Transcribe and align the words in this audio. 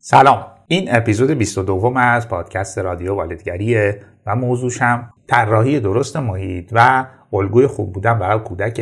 سلام. 0.00 0.46
این 0.68 0.88
اپیزود 0.90 1.30
22 1.30 1.92
از 1.96 2.28
پادکست 2.28 2.78
رادیو 2.78 3.14
والدگریه 3.14 4.00
و 4.26 4.36
موضوعش 4.36 4.82
هم 4.82 5.12
طراحی 5.26 5.80
درست 5.80 6.16
محیط 6.16 6.70
و 6.72 7.06
الگوی 7.32 7.66
خوب 7.66 7.92
بودن 7.92 8.18
برای 8.18 8.38
کودک 8.38 8.74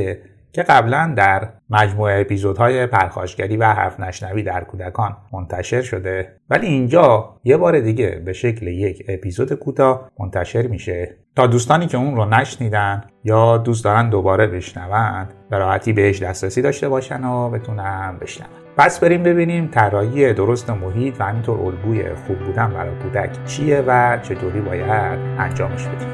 که 0.53 0.63
قبلا 0.63 1.15
در 1.17 1.49
مجموعه 1.71 2.21
اپیزودهای 2.21 2.87
پرخاشگری 2.87 3.57
و 3.57 3.65
حرف 3.65 4.01
نشنوی 4.01 4.43
در 4.43 4.65
کودکان 4.65 5.17
منتشر 5.33 5.83
شده. 5.83 6.37
ولی 6.51 6.67
اینجا 6.67 7.37
یه 7.45 7.57
بار 7.57 7.81
دیگه 7.81 8.23
به 8.25 8.33
شکل 8.33 8.67
یک 8.67 9.05
اپیزود 9.09 9.53
کوتاه 9.53 10.11
منتشر 10.19 10.67
میشه. 10.67 11.17
تا 11.37 11.47
دوستانی 11.47 11.87
که 11.87 11.97
اون 11.97 12.17
رو 12.17 12.25
نشنیدن 12.25 13.05
یا 13.25 13.59
دوست 13.59 13.85
دارن 13.85 14.11
دوباره 14.11 14.47
بشنوند 14.47 15.35
به 15.51 15.59
راحتی 15.59 15.93
بهش 15.93 16.23
دسترسی 16.23 16.63
داشته 16.63 16.89
باشن 16.89 17.25
و 17.25 17.51
بتونن 17.51 18.19
بشنون. 18.21 18.51
پس 18.77 19.01
بریم 19.01 19.23
ببینیم 19.23 19.67
طراحی 19.67 20.33
درست 20.33 20.71
محیط 20.71 21.15
و 21.19 21.25
همینطور 21.25 21.61
الگوی 21.61 22.15
خوب 22.27 22.39
بودن 22.39 22.71
برای 22.71 22.95
کودک 23.03 23.45
چیه 23.45 23.85
و 23.87 24.19
چطوری 24.23 24.61
باید 24.61 25.19
انجامش 25.39 25.87
بدیم. 25.87 26.09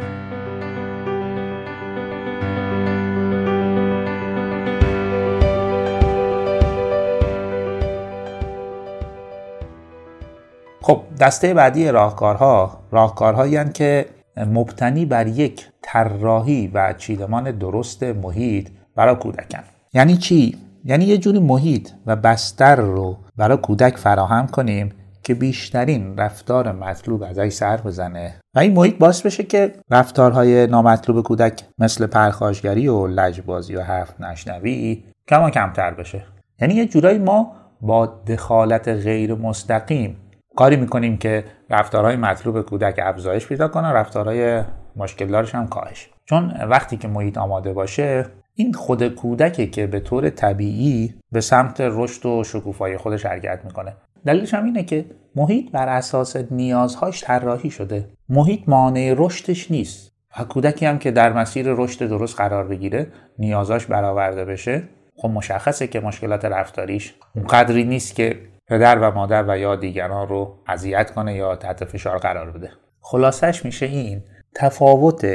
خب 10.81 11.03
دسته 11.21 11.55
بعدی 11.55 11.89
راهکارها 11.89 12.81
راهکارهایی 12.91 13.73
که 13.73 14.07
مبتنی 14.37 15.05
بر 15.07 15.27
یک 15.27 15.67
طراحی 15.83 16.71
و 16.75 16.95
چیدمان 16.99 17.51
درست 17.51 18.03
محیط 18.03 18.69
برای 18.97 19.15
کودکن. 19.15 19.63
یعنی 19.95 20.17
چی؟ 20.17 20.57
یعنی 20.85 21.05
یه 21.05 21.19
جوری 21.19 21.39
محیط 21.39 21.89
و 22.07 22.17
بستر 22.17 22.77
رو 22.77 23.19
برای 23.37 23.57
کودک 23.57 23.97
فراهم 23.97 24.47
کنیم 24.47 24.93
که 25.23 25.35
بیشترین 25.35 26.17
رفتار 26.17 26.73
مطلوب 26.73 27.23
ازش 27.23 27.49
سر 27.49 27.77
بزنه. 27.77 28.35
و 28.55 28.59
این 28.59 28.73
محیط 28.73 28.99
باعث 28.99 29.23
بشه 29.23 29.43
که 29.43 29.73
رفتارهای 29.91 30.67
نامطلوب 30.67 31.25
کودک 31.25 31.63
مثل 31.79 32.07
پرخاشگری 32.07 32.89
و 32.89 33.07
لجبازی 33.07 33.77
و 33.77 33.83
حرف 33.83 34.21
نشنوی 34.21 35.03
کما 35.29 35.51
کمتر 35.51 35.91
بشه. 35.91 36.23
یعنی 36.61 36.75
یه 36.75 36.87
جورایی 36.87 37.19
ما 37.19 37.53
با 37.81 38.07
دخالت 38.07 38.89
غیر 38.89 39.35
مستقیم 39.35 40.17
کاری 40.57 40.77
می‌کنیم 40.77 41.17
که 41.17 41.45
رفتارهای 41.71 42.17
مطلوب 42.17 42.63
کودک 42.63 43.01
افزایش 43.03 43.47
پیدا 43.47 43.69
کنه 43.69 43.89
رفتارهای 43.89 44.63
مشکلدارش 44.97 45.55
هم 45.55 45.67
کاهش. 45.67 46.11
چون 46.25 46.55
وقتی 46.69 46.97
که 46.97 47.09
محیط 47.09 47.39
آماده 47.39 47.73
باشه 47.73 48.27
این 48.55 48.73
خود 48.73 49.09
کودکه 49.09 49.67
که 49.67 49.87
به 49.87 50.01
طور 50.01 50.31
طبیعی 50.31 51.15
به 51.33 51.41
سمت 51.41 51.77
رشد 51.81 52.27
و 52.27 52.45
شکوفایی 52.45 52.97
خودش 52.97 53.27
حرکت 53.27 53.61
می‌کنه. 53.65 53.97
دلیلش 54.27 54.55
هم 54.55 54.65
اینه 54.65 54.85
که 54.85 55.05
محیط 55.37 55.71
بر 55.71 55.89
اساس 55.89 56.37
نیازهاش 56.51 57.25
طراحی 57.25 57.71
شده. 57.71 58.09
محیط 58.29 58.61
مانع 58.67 59.15
رشدش 59.19 59.71
نیست. 59.71 60.13
و 60.39 60.45
کودکی 60.45 60.87
هم 60.87 60.99
که 60.99 61.11
در 61.11 61.33
مسیر 61.33 61.67
رشد 61.69 62.09
درست 62.09 62.37
قرار 62.37 62.69
بگیره 62.69 63.07
نیازاش 63.39 63.87
برآورده 63.87 64.45
بشه. 64.45 64.83
خب 65.17 65.29
مشخصه 65.29 65.87
که 65.87 66.01
مشکلات 66.01 66.45
رفتاریش 66.45 67.15
اونقدری 67.35 67.85
نیست 67.85 68.15
که 68.15 68.39
پدر 68.69 68.99
و 68.99 69.11
مادر 69.11 69.45
و 69.49 69.59
یا 69.59 69.77
دیگران 69.77 70.29
رو 70.29 70.59
اذیت 70.67 71.11
کنه 71.11 71.35
یا 71.35 71.57
تحت 71.57 71.85
فشار 71.85 72.19
قرار 72.19 72.51
بده. 72.51 72.71
خلاصش 73.01 73.65
میشه 73.65 73.87
این. 73.87 74.23
تفاوت 74.55 75.27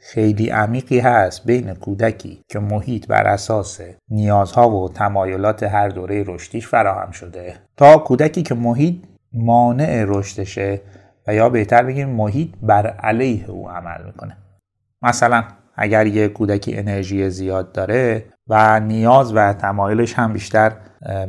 خیلی 0.00 0.50
عمیقی 0.50 0.98
هست 0.98 1.46
بین 1.46 1.74
کودکی 1.74 2.42
که 2.48 2.58
محیط 2.58 3.06
بر 3.06 3.26
اساس 3.26 3.80
نیازها 4.08 4.70
و 4.70 4.88
تمایلات 4.88 5.62
هر 5.62 5.88
دوره 5.88 6.24
رشدیش 6.26 6.68
فراهم 6.68 7.10
شده. 7.10 7.54
تا 7.76 7.98
کودکی 7.98 8.42
که 8.42 8.54
محیط 8.54 9.04
مانع 9.32 10.04
رشدشه 10.08 10.80
و 11.26 11.34
یا 11.34 11.48
بهتر 11.48 11.82
بگیم 11.82 12.08
محیط 12.08 12.48
بر 12.62 12.86
علیه 12.86 13.50
او 13.50 13.70
عمل 13.70 14.06
می‌کنه. 14.06 14.36
مثلا 15.02 15.44
اگر 15.76 16.06
یه 16.06 16.28
کودکی 16.28 16.76
انرژی 16.76 17.30
زیاد 17.30 17.72
داره 17.72 18.24
و 18.50 18.80
نیاز 18.80 19.32
و 19.34 19.52
تمایلش 19.52 20.14
هم 20.14 20.32
بیشتر 20.32 20.72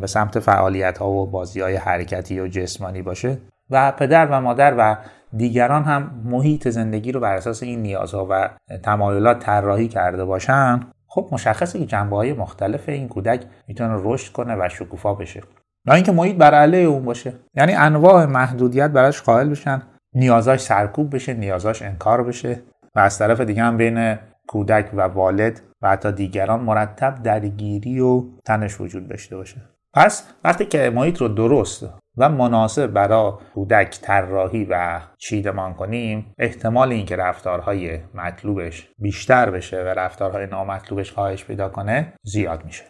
به 0.01 0.07
سمت 0.07 0.39
فعالیت 0.39 0.97
ها 0.97 1.09
و 1.09 1.27
بازی 1.27 1.61
های 1.61 1.75
حرکتی 1.75 2.39
و 2.39 2.47
جسمانی 2.47 3.01
باشه. 3.01 3.37
و 3.69 3.91
پدر 3.91 4.25
و 4.25 4.41
مادر 4.41 4.75
و 4.77 4.97
دیگران 5.37 5.83
هم 5.83 6.21
محیط 6.25 6.69
زندگی 6.69 7.11
رو 7.11 7.19
بر 7.19 7.35
اساس 7.35 7.63
این 7.63 7.81
نیازها 7.81 8.27
و 8.29 8.49
تمایلات 8.83 9.39
طراحی 9.39 9.87
کرده 9.87 10.25
باشن 10.25 10.79
خب 11.07 11.29
مشخصه 11.31 11.79
که 11.79 11.85
جنبه 11.85 12.15
های 12.15 12.33
مختلف 12.33 12.89
این 12.89 13.07
کودک 13.07 13.41
می‌تونه 13.67 13.95
رشد 14.03 14.31
کنه 14.33 14.55
و 14.55 14.69
شکوفا 14.69 15.13
بشه. 15.13 15.41
نه 15.85 15.93
اینکه 15.93 16.11
محیط 16.11 16.37
بر 16.37 16.53
علیه 16.53 16.87
اون 16.87 17.05
باشه. 17.05 17.33
یعنی 17.55 17.73
انواع 17.73 18.25
محدودیت 18.25 18.89
براش 18.89 19.21
قائل 19.21 19.49
بشن 19.49 19.81
نیازاش 20.13 20.59
سرکوب 20.59 21.15
بشه 21.15 21.33
نیازاش 21.33 21.81
انکار 21.81 22.23
بشه 22.23 22.59
و 22.95 22.99
از 22.99 23.17
طرف 23.19 23.41
دیگه 23.41 23.63
هم 23.63 23.77
بین 23.77 24.17
کودک 24.47 24.89
و 24.93 25.01
والد 25.01 25.61
و 25.81 25.89
حتی 25.89 26.11
دیگران 26.11 26.59
مرتب 26.59 27.23
درگیری 27.23 27.99
و 27.99 28.23
تنش 28.45 28.81
وجود 28.81 29.07
داشته 29.07 29.37
باشه. 29.37 29.61
پس 29.93 30.33
وقتی 30.43 30.65
که 30.65 30.89
محیط 30.89 31.21
رو 31.21 31.27
درست 31.27 31.85
و 32.17 32.29
مناسب 32.29 32.87
برای 32.87 33.31
کودک 33.53 33.99
طراحی 34.01 34.67
و 34.69 35.01
چیدمان 35.17 35.73
کنیم 35.73 36.33
احتمال 36.39 36.91
اینکه 36.91 37.15
رفتارهای 37.15 37.99
مطلوبش 38.13 38.89
بیشتر 38.97 39.49
بشه 39.49 39.83
و 39.83 39.87
رفتارهای 39.87 40.47
نامطلوبش 40.47 41.13
کاهش 41.13 41.45
پیدا 41.45 41.69
کنه 41.69 42.13
زیاد 42.23 42.65
میشه. 42.65 42.83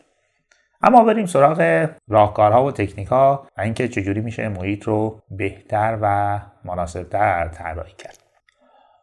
اما 0.81 1.03
بریم 1.03 1.25
سراغ 1.25 1.89
راهکارها 2.09 2.65
و 2.65 2.71
تکنیک 2.71 3.07
ها 3.07 3.47
و 3.57 3.61
اینکه 3.61 3.87
چجوری 3.87 4.21
میشه 4.21 4.49
محیط 4.49 4.83
رو 4.83 5.21
بهتر 5.29 5.97
و 6.01 6.39
مناسبتر 6.65 7.47
طراحی 7.47 7.93
کرد. 7.97 8.20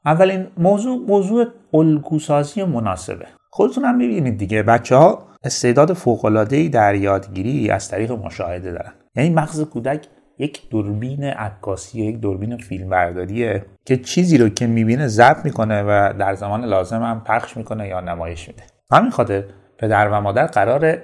اولین 0.09 0.47
موضوع 0.59 0.99
موضوع 1.09 1.47
الگوسازی 1.75 2.65
مناسبه. 2.65 3.27
خودتون 3.51 3.85
هم 3.85 3.97
می‌بینید 3.97 4.39
دیگه. 4.39 4.63
بچه 4.63 4.97
ها 4.97 5.23
استعداد 5.45 5.93
فوق‌العاده‌ای 5.93 6.69
در 6.69 6.95
یادگیری 6.95 7.71
از 7.71 7.89
طریق 7.89 8.13
مشاهده 8.13 8.73
دارن. 8.73 8.93
یعنی 9.17 9.31
مغز 9.31 9.61
کودک 9.61 10.07
یک 10.39 10.69
دوربین 10.71 11.25
عکاسی 11.25 12.03
یک 12.03 12.17
دوربین 12.21 12.57
فیلمبرداریه 12.57 13.65
که 13.85 13.97
چیزی 13.97 14.39
رو 14.39 14.49
که 14.49 14.67
می‌بینه 14.67 15.07
ضبط 15.07 15.45
می‌کنه 15.45 15.83
و 15.83 16.13
در 16.19 16.35
زمان 16.35 16.65
لازم 16.65 17.03
هم 17.03 17.23
پخش 17.25 17.57
می‌کنه 17.57 17.89
یا 17.89 18.01
نمایش 18.01 18.49
میده. 18.49 18.63
همین 18.93 19.11
خاطر 19.11 19.45
پدر 19.79 20.09
و 20.09 20.21
مادر 20.21 20.47
قرار 20.47 20.99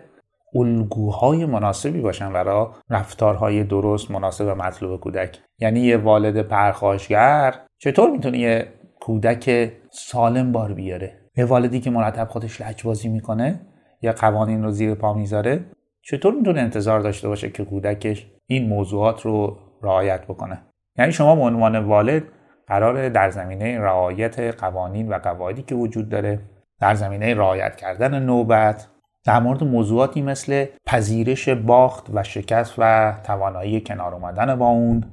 الگوهای 0.54 1.47
مناسبی 1.47 2.00
باشن 2.00 2.32
برای 2.32 2.66
رفتارهای 2.91 3.65
درست 3.65 4.10
مناسب 4.10 4.44
و 4.47 4.54
مطلوب 4.54 5.00
کودک. 5.00 5.38
یعنی 5.59 5.81
یه 5.81 5.97
والد 5.97 6.42
پرخاشگر 6.42 7.54
چطور 7.78 8.10
می‌تونه 8.10 8.38
یه 8.38 8.66
کودک 9.04 9.72
سالم 9.91 10.53
بار 10.53 10.72
بیاره. 10.72 11.12
یه 11.37 11.44
والدی 11.44 11.81
که 11.81 11.91
مرتب 11.91 12.28
خودش 12.28 12.60
لجبازی 12.60 13.09
می‌کنه 13.09 13.60
یا 14.03 14.12
قوانین 14.12 14.62
رو 14.62 14.70
زیر 14.70 14.94
پا 14.94 15.15
می‌ذاره 15.15 15.65
چطور 16.03 16.34
می‌تونه 16.34 16.60
انتظار 16.60 17.00
داشته 17.00 17.28
باشه 17.28 17.50
که 17.50 17.65
کودکش 17.65 18.26
این 18.47 18.69
موضوعات 18.69 19.22
رو 19.22 19.56
رعایت 19.82 20.25
بکنه؟ 20.25 20.62
یعنی 20.98 21.12
شما 21.12 21.37
به 21.37 21.42
عنوان 21.42 21.78
والد 21.78 22.22
قرار 22.66 23.09
در 23.09 23.31
زمینه 23.31 23.78
رعایت 23.78 24.41
قوانین 24.41 25.09
و 25.09 25.19
قواعدی 25.19 25.62
که 25.62 25.75
وجود 25.75 26.09
داره 26.09 26.41
در 26.81 26.94
زمینه 26.94 27.34
رعایت 27.34 27.76
کردن 27.76 28.22
نوبت 28.22 28.88
در 29.25 29.41
مورد 29.41 29.65
موضوعاتی 29.65 30.22
مثل 30.22 30.66
پذیرش 30.86 31.48
باخت 31.48 32.06
و 32.15 32.22
شکست 32.22 32.75
و 32.78 33.15
توانایی 33.25 33.81
کنار 33.81 34.15
اومدن 34.15 34.56
با 34.56 34.66
اون 34.66 35.04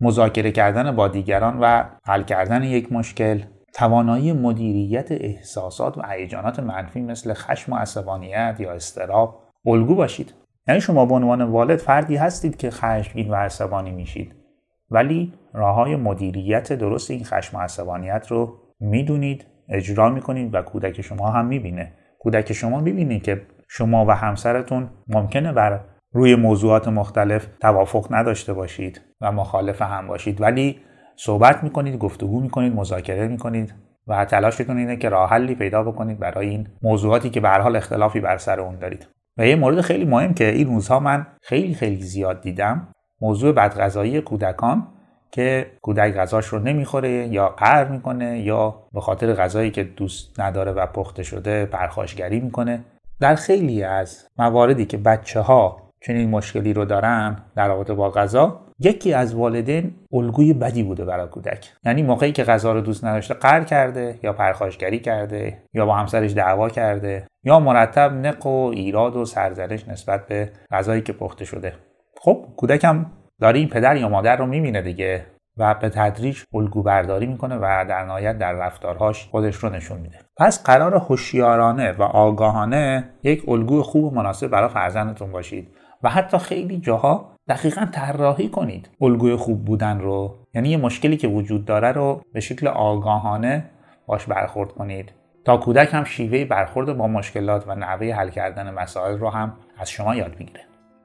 مذاکره 0.00 0.52
کردن 0.52 0.96
با 0.96 1.08
دیگران 1.08 1.58
و 1.60 1.84
حل 2.06 2.22
کردن 2.22 2.62
یک 2.62 2.92
مشکل 2.92 3.40
توانایی 3.72 4.32
مدیریت 4.32 5.12
احساسات 5.12 5.98
و 5.98 6.02
هیجانات 6.10 6.60
منفی 6.60 7.00
مثل 7.00 7.34
خشم 7.34 7.72
و 7.72 7.76
عصبانیت 7.76 8.56
یا 8.58 8.72
استراب 8.72 9.42
الگو 9.66 9.94
باشید. 9.94 10.34
یعنی 10.68 10.80
شما 10.80 11.06
به 11.06 11.14
عنوان 11.14 11.42
والد 11.42 11.78
فردی 11.78 12.16
هستید 12.16 12.56
که 12.56 12.70
خشمگین 12.70 13.30
و 13.30 13.34
عصبانی 13.34 13.90
میشید. 13.90 14.34
ولی 14.90 15.32
راه 15.52 15.74
های 15.74 15.96
مدیریت 15.96 16.72
درست 16.72 17.10
این 17.10 17.24
خشم 17.24 17.56
و 17.56 17.60
عصبانیت 17.60 18.26
رو 18.28 18.54
می‌دونید 18.80 19.46
اجرا 19.68 20.08
می‌کنید 20.08 20.54
و 20.54 20.62
کودک 20.62 21.00
شما 21.00 21.30
هم 21.30 21.46
می‌بینه. 21.46 21.92
کودک 22.18 22.52
شما 22.52 22.80
می‌بینید 22.80 23.22
که 23.22 23.42
شما 23.68 24.06
و 24.06 24.10
همسرتون 24.10 24.90
ممکنه 25.08 25.52
بر 25.52 25.80
روی 26.12 26.34
موضوعات 26.34 26.88
مختلف 26.88 27.46
توافق 27.60 28.06
نداشته 28.10 28.52
باشید 28.52 29.00
و 29.20 29.32
مخالف 29.32 29.82
هم 29.82 30.06
باشید. 30.06 30.40
ولی 30.40 30.80
صحبت 31.16 31.64
می‌کنید 31.64 31.98
گفتگو 31.98 32.40
می‌کنید 32.40 32.74
مذاکره 32.74 33.28
می‌کنید 33.28 33.74
و 34.06 34.24
تلاشتون 34.24 34.78
اینه 34.78 34.96
که 34.96 35.08
راه 35.08 35.30
حلی 35.30 35.54
پیدا 35.54 35.82
بکنید 35.82 36.18
برای 36.18 36.48
این 36.48 36.68
موضوعاتی 36.82 37.30
که 37.30 37.40
به 37.40 37.48
حال 37.48 37.76
اختلافی 37.76 38.20
بر 38.20 38.36
سر 38.36 38.60
اون 38.60 38.78
دارید. 38.78 39.08
و 39.38 39.46
یه 39.46 39.56
مورد 39.56 39.80
خیلی 39.80 40.04
مهم 40.04 40.34
که 40.34 40.48
این 40.48 40.66
روزها 40.66 41.00
من 41.00 41.26
خیلی 41.42 41.74
خیلی 41.74 42.02
زیاد 42.02 42.40
دیدم 42.40 42.88
موضوع 43.20 43.52
بدغذایی 43.52 44.20
کودکان 44.20 44.86
که 45.30 45.66
کودک 45.82 46.14
غذاش 46.14 46.46
رو 46.46 46.58
نمی‌خوره 46.58 47.10
یا 47.10 47.48
قهر 47.48 47.84
می‌کنه 47.84 48.40
یا 48.40 48.82
به 48.92 49.00
خاطر 49.00 49.34
غذایی 49.34 49.70
که 49.70 49.84
دوست 49.84 50.40
نداره 50.40 50.72
و 50.72 50.86
پخته 50.86 51.22
شده 51.22 51.66
پرخاشگری 51.66 52.40
می‌کنه. 52.40 52.84
در 53.20 53.34
خیلی 53.34 53.82
از 53.82 54.28
مواردی 54.38 54.86
که 54.86 54.96
بچه 54.96 55.40
ها 55.40 55.87
چنین 56.00 56.30
مشکلی 56.30 56.72
رو 56.72 56.84
دارن 56.84 57.36
در 57.56 57.68
رابطه 57.68 57.94
با 57.94 58.10
غذا 58.10 58.60
یکی 58.80 59.14
از 59.14 59.34
والدین 59.34 59.94
الگوی 60.12 60.52
بدی 60.52 60.82
بوده 60.82 61.04
برای 61.04 61.28
کودک. 61.28 61.72
یعنی 61.84 62.02
موقعی 62.02 62.32
که 62.32 62.44
غذا 62.44 62.72
رو 62.72 62.80
دوست 62.80 63.04
نداشته 63.04 63.34
قر 63.34 63.64
کرده 63.64 64.18
یا 64.22 64.32
پرخاشگری 64.32 64.98
کرده 64.98 65.58
یا 65.74 65.86
با 65.86 65.94
همسرش 65.94 66.32
دعوا 66.32 66.68
کرده 66.68 67.26
یا 67.44 67.60
مرتب 67.60 68.12
نق 68.12 68.46
و 68.46 68.70
ایراد 68.74 69.16
و 69.16 69.24
سرزنش 69.24 69.88
نسبت 69.88 70.26
به 70.26 70.50
غذایی 70.70 71.02
که 71.02 71.12
پخته 71.12 71.44
شده. 71.44 71.72
خب 72.20 72.46
کودکم 72.56 73.06
داره 73.40 73.58
این 73.58 73.68
پدر 73.68 73.96
یا 73.96 74.08
مادر 74.08 74.36
رو 74.36 74.46
می‌بینه 74.46 74.82
دیگه 74.82 75.26
و 75.56 75.74
به 75.74 75.88
تدریج 75.88 76.42
الگو 76.54 76.82
برداری 76.82 77.26
می‌کنه 77.26 77.56
و 77.56 77.84
در 77.88 78.04
نهایت 78.04 78.38
در 78.38 78.52
رفتارهاش 78.52 79.28
خودش 79.30 79.56
رو 79.56 79.68
نشون 79.68 79.98
میده. 79.98 80.18
پس 80.36 80.64
قرار 80.64 80.94
هوشیارانه 80.94 81.92
و 81.92 82.02
آگاهانه 82.02 83.10
یک 83.22 83.48
الگو 83.48 83.82
خوب 83.82 84.04
و 84.04 84.10
مناسب 84.10 84.48
برای 84.48 84.68
فرزندتون 84.68 85.32
باشید. 85.32 85.68
و 86.02 86.08
حتی 86.08 86.38
خیلی 86.38 86.78
جاها 86.78 87.30
دقیقا 87.48 87.86
طراحی 87.92 88.48
کنید 88.48 88.88
الگوی 89.00 89.36
خوب 89.36 89.64
بودن 89.64 90.00
رو 90.00 90.34
یعنی 90.54 90.68
یه 90.68 90.76
مشکلی 90.76 91.16
که 91.16 91.28
وجود 91.28 91.64
داره 91.64 91.92
رو 91.92 92.22
به 92.32 92.40
شکل 92.40 92.68
آگاهانه 92.68 93.64
باش 94.06 94.26
برخورد 94.26 94.72
کنید. 94.72 95.12
تا 95.44 95.56
کودک 95.56 95.88
هم 95.92 96.04
شیوه 96.04 96.44
برخورد 96.44 96.96
با 96.96 97.06
مشکلات 97.06 97.68
و 97.68 97.74
نحوه 97.74 98.06
حل 98.06 98.28
کردن 98.28 98.70
مسائل 98.70 99.18
رو 99.18 99.28
هم 99.28 99.52
از 99.78 99.90
شما 99.90 100.14
یاد 100.14 100.34
بگیره 100.34 100.60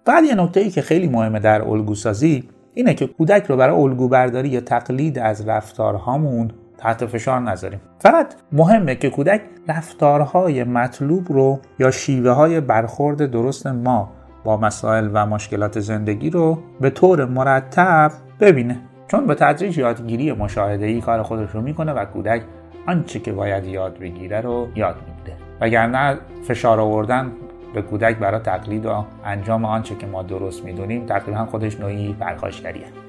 بعد 0.06 0.24
یه 0.24 0.36
نکته 0.36 0.60
ای 0.60 0.70
که 0.70 0.82
خیلی 0.82 1.08
مهمه 1.08 1.40
در 1.40 1.62
الگو 1.62 1.96
سازی 1.96 2.50
اینه 2.74 2.94
که 2.94 3.08
کودک 3.08 3.46
رو 3.46 3.58
برای 3.58 3.82
الگو 3.82 4.08
برداری 4.08 4.50
یا 4.50 4.62
تقلید 4.62 5.20
از 5.20 5.48
رفتارهامون 5.48 6.52
تحت 6.78 7.06
فشار 7.06 7.40
نذاریم. 7.40 7.82
فقط 8.00 8.34
مهمه 8.52 8.96
که 8.96 9.10
کودک 9.10 9.42
رفتارهای 9.68 10.64
مطلوب 10.64 11.32
رو 11.32 11.60
یا 11.80 11.92
شیوه 11.92 12.32
های 12.32 12.62
برخورد 12.62 13.32
درست 13.32 13.68
ما 13.68 14.12
با 14.44 14.58
مسائل 14.58 15.10
و 15.14 15.26
مشکلات 15.26 15.80
زندگی 15.80 16.30
رو 16.30 16.60
به 16.82 16.90
طور 16.90 17.26
مرتب 17.26 18.12
ببینه. 18.40 18.80
چون 19.08 19.28
به 19.28 19.36
تدریج 19.36 19.78
یادگیری 19.78 20.32
مشاهده 20.32 20.86
ای 20.86 21.02
کار 21.02 21.24
خودش 21.24 21.52
رو 21.52 21.62
می‌کنه 21.62 21.94
و 21.94 22.06
کودک 22.06 22.42
آنچه 22.88 23.20
که 23.20 23.32
باید 23.32 23.66
یاد 23.66 24.00
بگیره 24.00 24.42
رو 24.42 24.68
یاد 24.76 24.96
می‌گیره. 24.96 25.38
وگرنه 25.62 26.18
فشار 26.48 26.80
آوردن 26.80 27.32
به 27.74 27.82
کودک 27.82 28.18
برای 28.18 28.40
تقلید 28.40 28.86
و 28.86 29.06
انجام 29.26 29.66
آنچه 29.66 29.96
که 29.96 30.08
ما 30.08 30.24
درست 30.24 30.66
می‌دونیم 30.66 31.06
تقریبا 31.06 31.46
خودش 31.46 31.80
نوعی 31.80 32.14
پرخاشگریه 32.20 33.03